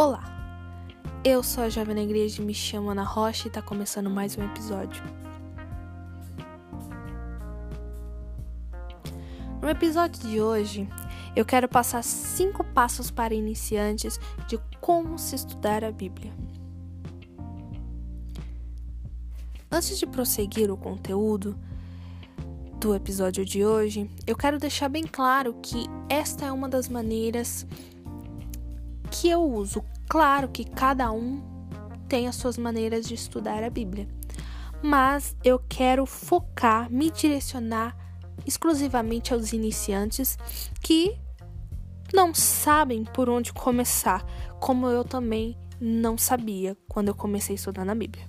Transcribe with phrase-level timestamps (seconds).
[0.00, 0.22] Olá,
[1.24, 4.44] eu sou a Jovem na Igreja, me chamo Ana Rocha e está começando mais um
[4.44, 5.02] episódio.
[9.60, 10.88] No episódio de hoje,
[11.34, 16.32] eu quero passar cinco passos para iniciantes de como se estudar a Bíblia.
[19.68, 21.58] Antes de prosseguir o conteúdo
[22.78, 27.66] do episódio de hoje, eu quero deixar bem claro que esta é uma das maneiras
[29.10, 29.82] que eu uso.
[30.08, 31.42] Claro que cada um
[32.08, 34.08] tem as suas maneiras de estudar a Bíblia,
[34.82, 37.94] mas eu quero focar, me direcionar
[38.46, 40.38] exclusivamente aos iniciantes
[40.80, 41.18] que
[42.14, 44.24] não sabem por onde começar,
[44.58, 48.26] como eu também não sabia quando eu comecei a estudar na Bíblia.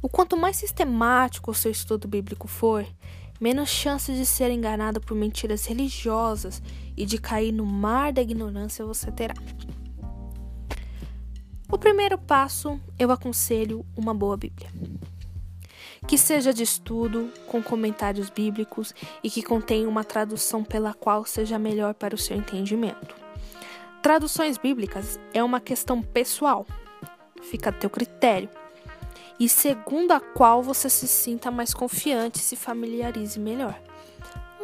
[0.00, 2.84] O quanto mais sistemático o seu estudo bíblico for,
[3.42, 6.62] menos chance de ser enganado por mentiras religiosas
[6.96, 9.34] e de cair no mar da ignorância você terá.
[11.68, 14.70] O primeiro passo, eu aconselho uma boa Bíblia.
[16.06, 18.94] Que seja de estudo, com comentários bíblicos
[19.24, 23.16] e que contenha uma tradução pela qual seja melhor para o seu entendimento.
[24.00, 26.64] Traduções bíblicas é uma questão pessoal,
[27.42, 28.48] fica a teu critério
[29.38, 33.78] e segundo a qual você se sinta mais confiante e se familiarize melhor.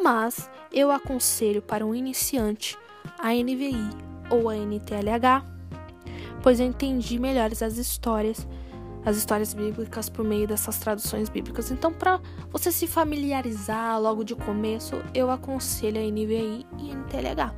[0.02, 2.76] Mas eu aconselho para um iniciante
[3.18, 3.90] a NVI
[4.30, 5.44] ou a NTLH,
[6.42, 8.46] pois eu entendi melhores as histórias,
[9.04, 11.70] as histórias bíblicas por meio dessas traduções bíblicas.
[11.70, 17.54] Então, para você se familiarizar logo de começo, eu aconselho a NVI e NTLH.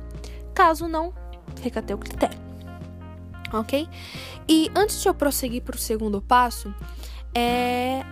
[0.53, 1.13] Caso não,
[1.57, 2.40] fica a teu critério.
[3.53, 3.87] Ok?
[4.47, 6.73] E antes de eu prosseguir para o segundo passo,
[7.35, 8.03] é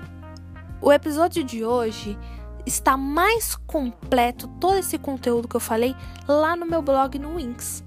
[0.82, 2.18] o episódio de hoje
[2.66, 5.96] está mais completo todo esse conteúdo que eu falei
[6.28, 7.84] lá no meu blog no Winx.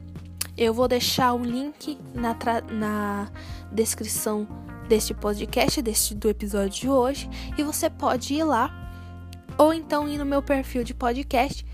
[0.56, 2.36] Eu vou deixar o link na,
[2.70, 3.30] na
[3.70, 4.46] descrição
[4.88, 8.70] deste podcast, deste do episódio de hoje, e você pode ir lá
[9.56, 11.64] ou então ir no meu perfil de podcast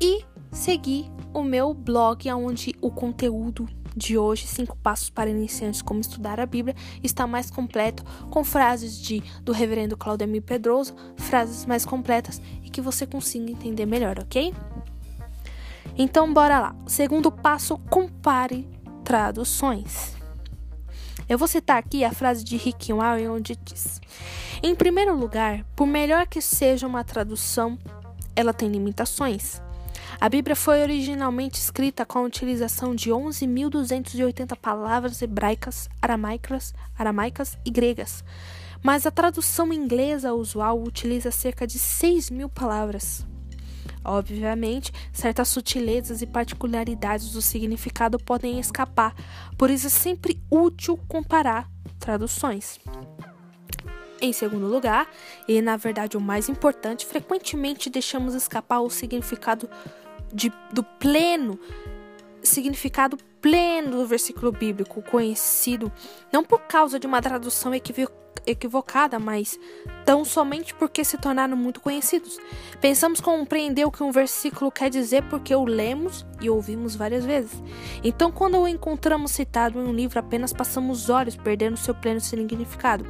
[0.00, 6.00] e seguir o meu blog onde o conteúdo de hoje, Cinco Passos para Iniciantes Como
[6.00, 11.84] Estudar a Bíblia, está mais completo, com frases de do reverendo Claudemir Pedroso, frases mais
[11.84, 14.54] completas e que você consiga entender melhor, ok?
[15.96, 16.76] Então, bora lá.
[16.86, 18.66] Segundo passo, compare
[19.04, 20.16] traduções.
[21.28, 24.00] Eu vou citar aqui a frase de Rick Warren, onde diz:
[24.62, 27.78] Em primeiro lugar, por melhor que seja uma tradução,
[28.34, 29.60] ela tem limitações.
[30.20, 37.70] A Bíblia foi originalmente escrita com a utilização de 11.280 palavras hebraicas, aramaicas, aramaicas e
[37.70, 38.24] gregas,
[38.82, 43.26] mas a tradução inglesa usual utiliza cerca de 6 mil palavras.
[44.04, 49.14] Obviamente, certas sutilezas e particularidades do significado podem escapar,
[49.56, 51.68] por isso é sempre útil comparar
[51.98, 52.78] traduções.
[54.22, 55.10] Em segundo lugar,
[55.48, 59.68] e na verdade o mais importante, frequentemente deixamos escapar o significado
[60.32, 61.58] de, do pleno
[62.42, 65.92] significado pleno do versículo bíblico conhecido,
[66.32, 67.72] não por causa de uma tradução
[68.46, 69.58] equivocada, mas
[70.04, 72.38] tão somente porque se tornaram muito conhecidos.
[72.80, 77.62] Pensamos compreender o que um versículo quer dizer porque o lemos e ouvimos várias vezes.
[78.02, 83.04] Então, quando o encontramos citado em um livro, apenas passamos olhos, perdendo seu pleno significado.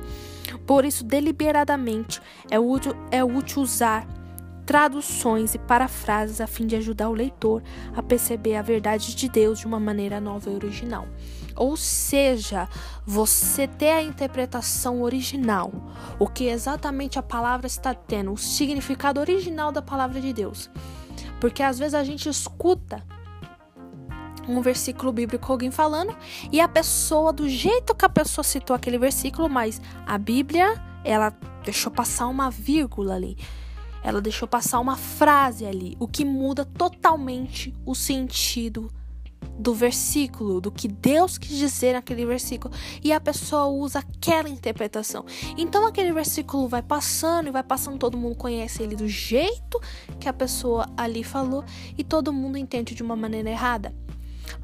[0.72, 2.18] Por isso, deliberadamente,
[2.50, 4.08] é útil, é útil usar
[4.64, 7.62] traduções e parafrases a fim de ajudar o leitor
[7.94, 11.06] a perceber a verdade de Deus de uma maneira nova e original.
[11.54, 12.66] Ou seja,
[13.04, 15.70] você ter a interpretação original,
[16.18, 20.70] o que exatamente a palavra está tendo, o significado original da palavra de Deus.
[21.38, 23.04] Porque às vezes a gente escuta
[24.48, 26.14] um versículo bíblico alguém falando
[26.50, 31.30] e a pessoa do jeito que a pessoa citou aquele versículo, mas a Bíblia, ela
[31.64, 33.36] deixou passar uma vírgula ali.
[34.02, 38.90] Ela deixou passar uma frase ali, o que muda totalmente o sentido
[39.58, 45.24] do versículo, do que Deus quis dizer naquele versículo, e a pessoa usa aquela interpretação.
[45.56, 49.80] Então aquele versículo vai passando e vai passando, todo mundo conhece ele do jeito
[50.18, 51.64] que a pessoa ali falou
[51.96, 53.94] e todo mundo entende de uma maneira errada.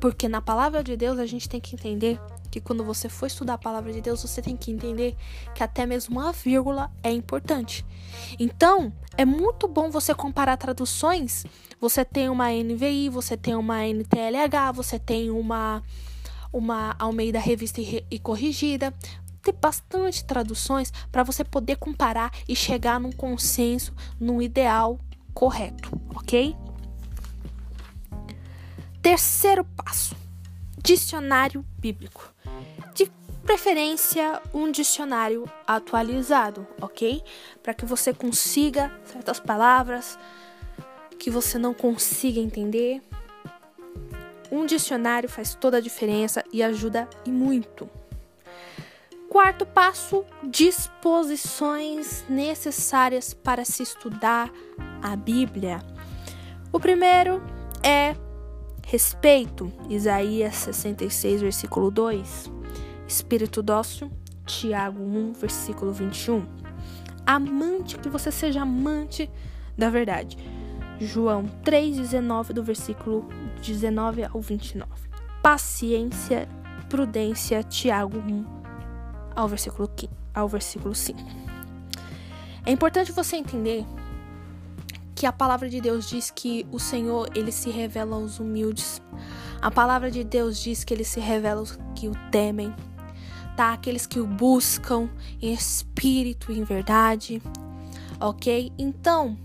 [0.01, 2.21] Porque na palavra de Deus a gente tem que entender
[2.51, 5.17] que quando você for estudar a palavra de Deus, você tem que entender
[5.55, 7.85] que até mesmo uma vírgula é importante.
[8.39, 11.45] Então, é muito bom você comparar traduções.
[11.81, 15.83] Você tem uma NVI, você tem uma NTLH, você tem uma
[16.51, 18.95] uma Almeida Revista e Corrigida.
[19.43, 24.99] Tem bastante traduções para você poder comparar e chegar num consenso, num ideal
[25.35, 26.57] correto, ok?
[29.09, 30.15] Terceiro passo
[30.77, 32.31] dicionário bíblico.
[32.95, 33.11] De
[33.43, 37.25] preferência, um dicionário atualizado, ok?
[37.63, 40.19] Para que você consiga certas palavras
[41.19, 43.01] que você não consiga entender.
[44.53, 47.89] Um dicionário faz toda a diferença e ajuda e muito.
[49.31, 54.53] Quarto passo: disposições necessárias para se estudar
[55.03, 55.79] a Bíblia.
[56.71, 57.43] O primeiro
[57.83, 58.15] é
[58.89, 62.51] respeito, Isaías 66, versículo 2.
[63.07, 64.11] Espírito dócil,
[64.47, 66.43] Tiago 1, versículo 21.
[67.27, 69.31] Amante, que você seja amante
[69.77, 70.39] da verdade.
[70.99, 73.29] João 3,19, do versículo
[73.61, 74.91] 19 ao 29.
[75.43, 76.49] Paciência,
[76.89, 78.47] prudência, Tiago 1,
[79.37, 81.19] ao versículo, 15, ao versículo 5.
[82.65, 83.85] É importante você entender
[85.19, 89.03] que a palavra de Deus diz que o Senhor ele se revela aos humildes.
[89.61, 92.73] A palavra de Deus diz que ele se revela aos que o temem,
[93.57, 93.73] tá?
[93.73, 95.11] Aqueles que o buscam
[95.43, 97.43] em espírito e em verdade,
[98.21, 98.73] ok?
[98.79, 99.37] Então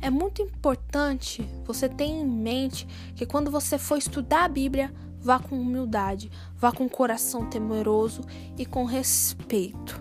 [0.00, 5.40] é muito importante você ter em mente que quando você for estudar a Bíblia, Vá
[5.40, 8.22] com humildade, vá com coração temeroso
[8.56, 10.00] e com respeito.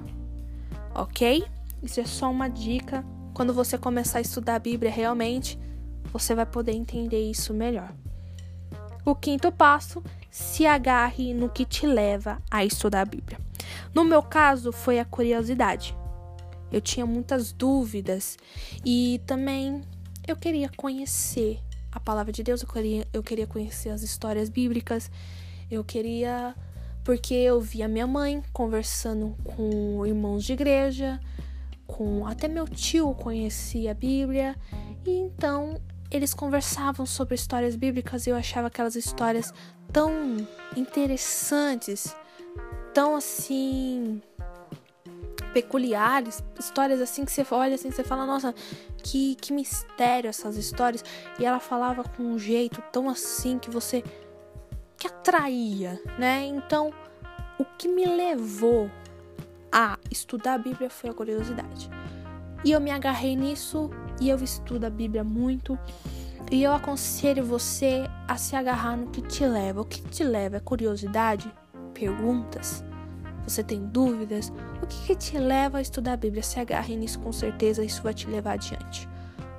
[0.94, 1.44] Ok?
[1.82, 3.04] Isso é só uma dica.
[3.36, 5.60] Quando você começar a estudar a Bíblia realmente,
[6.06, 7.94] você vai poder entender isso melhor.
[9.04, 10.02] O quinto passo,
[10.32, 13.38] se agarre no que te leva a estudar a Bíblia.
[13.94, 15.94] No meu caso, foi a curiosidade.
[16.72, 18.38] Eu tinha muitas dúvidas
[18.86, 19.82] e também
[20.26, 21.60] eu queria conhecer
[21.92, 25.12] a palavra de Deus, eu queria, eu queria conhecer as histórias bíblicas,
[25.70, 26.56] eu queria.
[27.04, 31.20] Porque eu via minha mãe conversando com irmãos de igreja,
[31.86, 34.56] com até meu tio conhecia a Bíblia,
[35.06, 35.80] e então
[36.10, 39.54] eles conversavam sobre histórias bíblicas e eu achava aquelas histórias
[39.92, 40.12] tão
[40.76, 42.16] interessantes,
[42.94, 44.22] tão assim
[45.54, 48.54] peculiares, histórias assim que você olha assim, você fala, nossa,
[48.98, 51.04] que, que mistério essas histórias.
[51.40, 54.04] E ela falava com um jeito tão assim que você
[54.98, 56.46] que atraía, né?
[56.46, 56.94] Então,
[57.58, 58.92] o que me levou
[59.76, 61.90] a estudar a Bíblia foi a curiosidade.
[62.64, 63.90] E eu me agarrei nisso
[64.22, 65.78] e eu estudo a Bíblia muito.
[66.50, 69.82] E eu aconselho você a se agarrar no que te leva.
[69.82, 71.52] O que te leva é curiosidade,
[71.94, 72.86] perguntas,
[73.46, 74.52] você tem dúvidas,
[74.82, 76.42] o que, que te leva a estudar a Bíblia?
[76.42, 79.10] Se agarre nisso com certeza, isso vai te levar adiante,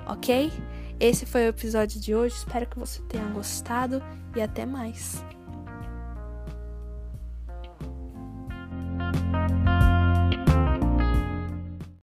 [0.07, 0.51] ok?
[0.99, 4.01] Esse foi o episódio de hoje, espero que você tenha gostado
[4.35, 5.23] e até mais.